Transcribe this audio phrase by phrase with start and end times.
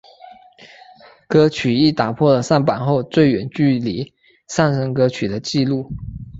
[1.27, 4.11] 歌曲亦打破了上榜后最远距离
[4.47, 5.91] 上升歌曲的记录。